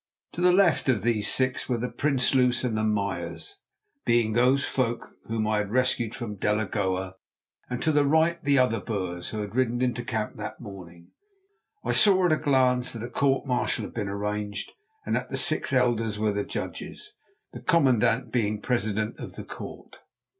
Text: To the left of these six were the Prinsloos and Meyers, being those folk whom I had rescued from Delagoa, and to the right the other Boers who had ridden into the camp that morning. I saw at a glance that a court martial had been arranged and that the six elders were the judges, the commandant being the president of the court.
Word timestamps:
To 0.31 0.41
the 0.41 0.51
left 0.51 0.89
of 0.89 1.03
these 1.03 1.31
six 1.31 1.69
were 1.69 1.77
the 1.77 1.87
Prinsloos 1.87 2.63
and 2.63 2.73
Meyers, 2.91 3.61
being 4.03 4.33
those 4.33 4.65
folk 4.65 5.11
whom 5.25 5.45
I 5.45 5.59
had 5.59 5.69
rescued 5.69 6.15
from 6.15 6.37
Delagoa, 6.37 7.17
and 7.69 7.83
to 7.83 7.91
the 7.91 8.03
right 8.03 8.43
the 8.43 8.57
other 8.57 8.79
Boers 8.79 9.29
who 9.29 9.41
had 9.41 9.53
ridden 9.55 9.79
into 9.79 10.01
the 10.01 10.07
camp 10.07 10.37
that 10.37 10.59
morning. 10.59 11.11
I 11.83 11.91
saw 11.91 12.25
at 12.25 12.31
a 12.31 12.37
glance 12.37 12.93
that 12.93 13.03
a 13.03 13.11
court 13.11 13.45
martial 13.45 13.85
had 13.85 13.93
been 13.93 14.09
arranged 14.09 14.71
and 15.05 15.15
that 15.15 15.29
the 15.29 15.37
six 15.37 15.71
elders 15.71 16.17
were 16.17 16.31
the 16.31 16.43
judges, 16.45 17.13
the 17.53 17.61
commandant 17.61 18.31
being 18.31 18.55
the 18.55 18.61
president 18.63 19.19
of 19.19 19.33
the 19.33 19.43
court. 19.43 19.97